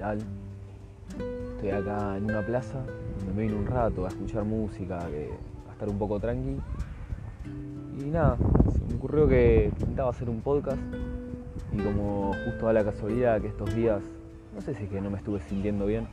[0.00, 2.82] Estoy acá en una plaza,
[3.26, 6.56] me vine un rato a escuchar música, a estar un poco tranqui.
[7.98, 8.38] Y nada,
[8.72, 10.80] se me ocurrió que intentaba hacer un podcast
[11.70, 14.02] y como justo da la casualidad que estos días,
[14.54, 16.08] no sé si es que no me estuve sintiendo bien,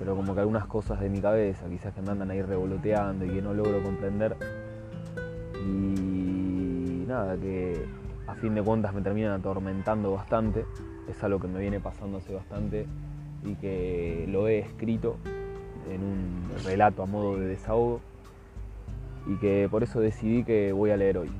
[0.00, 3.28] pero como que algunas cosas de mi cabeza quizás que me andan ahí revoloteando y
[3.28, 4.36] que no logro comprender.
[5.64, 7.86] Y nada, que
[8.26, 10.64] a fin de cuentas me terminan atormentando bastante.
[11.08, 12.86] Es algo que me viene pasando hace bastante
[13.44, 15.16] y que lo he escrito
[15.90, 18.00] en un relato a modo de desahogo
[19.26, 21.30] y que por eso decidí que voy a leer hoy.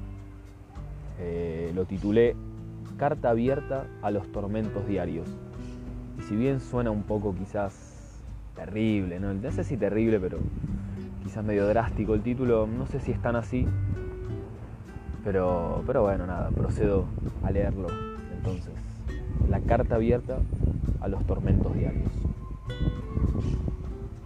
[1.18, 2.36] Eh, lo titulé
[2.96, 5.28] Carta abierta a los tormentos diarios.
[6.18, 8.22] Y si bien suena un poco quizás
[8.54, 10.38] terrible, no, no sé si terrible, pero
[11.22, 13.66] quizás medio drástico el título, no sé si es tan así,
[15.24, 17.04] pero, pero bueno, nada, procedo
[17.42, 17.88] a leerlo.
[18.38, 18.72] Entonces,
[19.56, 20.36] la carta abierta
[21.00, 22.12] a los tormentos diarios.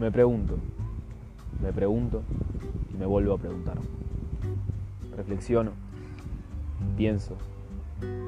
[0.01, 0.57] Me pregunto,
[1.63, 2.23] me pregunto
[2.93, 3.77] y me vuelvo a preguntar.
[5.17, 5.71] Reflexiono,
[6.97, 7.37] pienso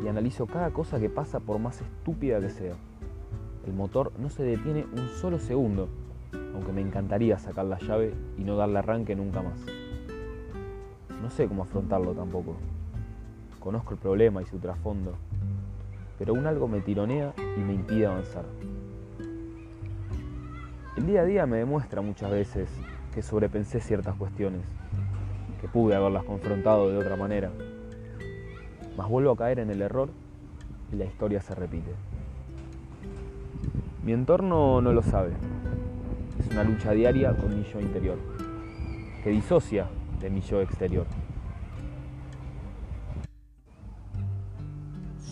[0.04, 2.74] y analizo cada cosa que pasa por más estúpida que sea.
[3.66, 5.88] El motor no se detiene un solo segundo,
[6.54, 9.58] aunque me encantaría sacar la llave y no darle arranque nunca más.
[11.20, 12.54] No sé cómo afrontarlo tampoco.
[13.58, 15.16] Conozco el problema y su trasfondo,
[16.22, 18.44] pero un algo me tironea y me impide avanzar.
[20.96, 22.68] El día a día me demuestra muchas veces
[23.12, 24.60] que sobrepensé ciertas cuestiones,
[25.60, 27.50] que pude haberlas confrontado de otra manera,
[28.96, 30.10] mas vuelvo a caer en el error
[30.92, 31.90] y la historia se repite.
[34.04, 35.32] Mi entorno no lo sabe.
[36.38, 38.18] Es una lucha diaria con mi yo interior,
[39.24, 39.88] que disocia
[40.20, 41.06] de mi yo exterior.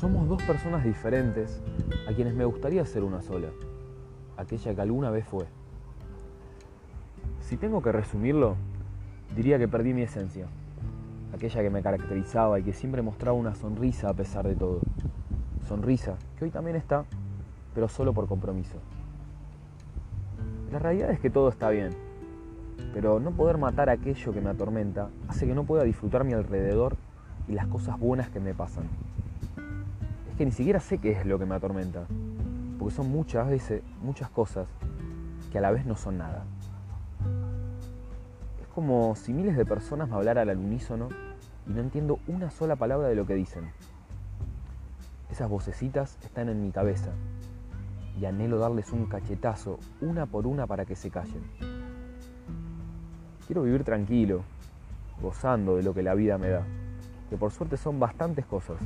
[0.01, 1.61] Somos dos personas diferentes
[2.09, 3.49] a quienes me gustaría ser una sola,
[4.38, 5.44] aquella que alguna vez fue.
[7.43, 8.56] Si tengo que resumirlo,
[9.37, 10.47] diría que perdí mi esencia,
[11.34, 14.81] aquella que me caracterizaba y que siempre mostraba una sonrisa a pesar de todo.
[15.69, 17.05] Sonrisa que hoy también está,
[17.75, 18.78] pero solo por compromiso.
[20.72, 21.91] La realidad es que todo está bien,
[22.94, 26.97] pero no poder matar aquello que me atormenta hace que no pueda disfrutar mi alrededor
[27.49, 28.84] y las cosas buenas que me pasan.
[30.41, 32.06] Que ni siquiera sé qué es lo que me atormenta,
[32.78, 34.67] porque son muchas veces muchas cosas
[35.53, 36.47] que a la vez no son nada.
[38.62, 41.11] Es como si miles de personas me hablaran al unísono
[41.67, 43.71] y no entiendo una sola palabra de lo que dicen.
[45.31, 47.11] Esas vocecitas están en mi cabeza
[48.19, 51.43] y anhelo darles un cachetazo una por una para que se callen.
[53.47, 54.41] Quiero vivir tranquilo,
[55.21, 56.65] gozando de lo que la vida me da,
[57.29, 58.79] que por suerte son bastantes cosas,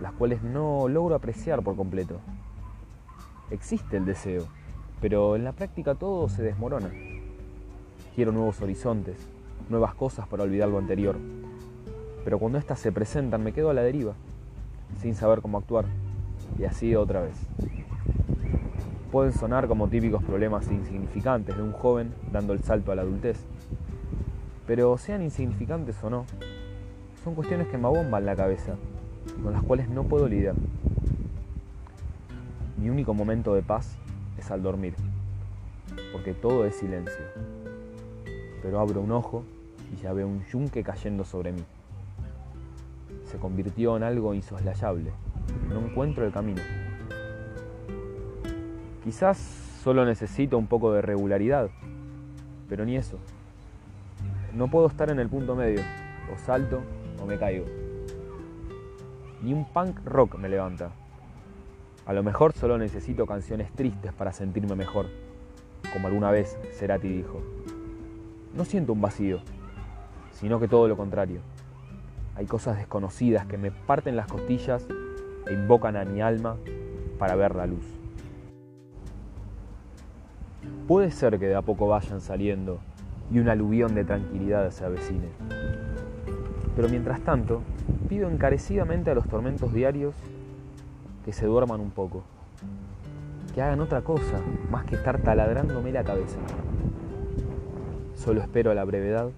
[0.00, 2.20] las cuales no logro apreciar por completo.
[3.50, 4.46] Existe el deseo,
[5.00, 6.90] pero en la práctica todo se desmorona.
[8.14, 9.16] Quiero nuevos horizontes,
[9.68, 11.16] nuevas cosas para olvidar lo anterior,
[12.24, 14.14] pero cuando éstas se presentan me quedo a la deriva,
[15.00, 15.86] sin saber cómo actuar,
[16.58, 17.36] y así otra vez.
[19.10, 23.38] Pueden sonar como típicos problemas insignificantes de un joven dando el salto a la adultez,
[24.66, 26.26] pero sean insignificantes o no,
[27.24, 28.74] son cuestiones que me abomban la cabeza
[29.42, 30.54] con las cuales no puedo lidiar.
[32.78, 33.96] Mi único momento de paz
[34.38, 34.94] es al dormir,
[36.12, 37.24] porque todo es silencio.
[38.62, 39.44] Pero abro un ojo
[39.92, 41.64] y ya veo un yunque cayendo sobre mí.
[43.24, 45.10] Se convirtió en algo insoslayable.
[45.68, 46.62] No encuentro el camino.
[49.04, 49.38] Quizás
[49.82, 51.70] solo necesito un poco de regularidad,
[52.68, 53.18] pero ni eso.
[54.54, 55.80] No puedo estar en el punto medio,
[56.32, 56.80] o salto
[57.22, 57.64] o me caigo.
[59.42, 60.90] Ni un punk rock me levanta.
[62.06, 65.06] A lo mejor solo necesito canciones tristes para sentirme mejor,
[65.92, 67.40] como alguna vez Cerati dijo.
[68.54, 69.40] No siento un vacío,
[70.32, 71.40] sino que todo lo contrario.
[72.34, 74.86] Hay cosas desconocidas que me parten las costillas
[75.46, 76.56] e invocan a mi alma
[77.18, 77.84] para ver la luz.
[80.88, 82.80] Puede ser que de a poco vayan saliendo
[83.30, 85.28] y un aluvión de tranquilidad se avecine.
[86.78, 87.62] Pero mientras tanto,
[88.08, 90.14] pido encarecidamente a los tormentos diarios
[91.24, 92.22] que se duerman un poco,
[93.52, 94.38] que hagan otra cosa
[94.70, 96.38] más que estar taladrándome la cabeza.
[98.14, 99.30] Solo espero a la brevedad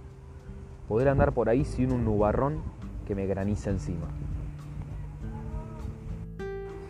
[0.87, 2.59] poder andar por ahí sin un nubarrón
[3.09, 4.09] que me graniza encima.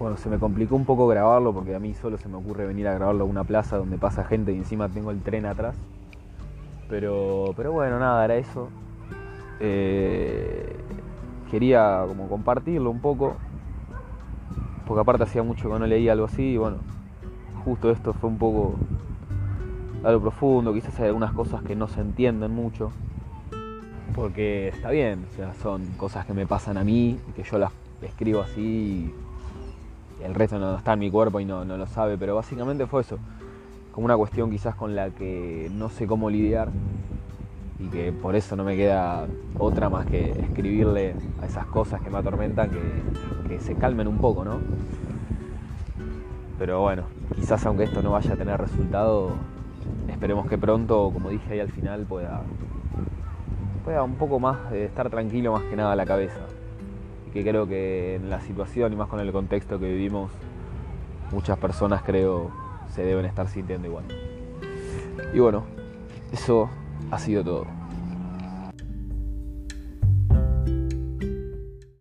[0.01, 2.89] Bueno, se me complicó un poco grabarlo porque a mí solo se me ocurre venir
[2.89, 5.77] a grabarlo a una plaza donde pasa gente y encima tengo el tren atrás.
[6.89, 8.69] Pero, pero bueno, nada, era eso.
[9.61, 10.77] Eh,
[11.51, 13.37] quería como compartirlo un poco.
[14.87, 16.79] Porque aparte hacía mucho que no leía algo así y bueno,
[17.65, 18.75] justo esto fue un poco
[20.03, 22.91] a lo profundo, quizás hay algunas cosas que no se entienden mucho,
[24.15, 25.27] porque está bien,
[25.63, 27.73] son cosas que me pasan a mí, que yo las
[28.03, 29.13] escribo así
[30.21, 32.87] y el resto no está en mi cuerpo y no, no lo sabe, pero básicamente
[32.87, 33.19] fue eso,
[33.93, 36.71] como una cuestión quizás con la que no sé cómo lidiar
[37.81, 39.27] y que por eso no me queda
[39.59, 44.19] otra más que escribirle a esas cosas que me atormentan que, que se calmen un
[44.19, 44.59] poco, ¿no?
[46.59, 47.05] Pero bueno,
[47.35, 49.31] quizás aunque esto no vaya a tener resultado,
[50.09, 52.43] esperemos que pronto, como dije ahí al final, pueda,
[53.83, 56.41] pueda un poco más estar tranquilo más que nada la cabeza.
[57.27, 60.31] Y que creo que en la situación y más con el contexto que vivimos,
[61.33, 62.51] muchas personas creo
[62.91, 64.05] se deben estar sintiendo igual.
[65.33, 65.65] Y bueno,
[66.33, 66.69] eso
[67.11, 67.80] ha sido todo.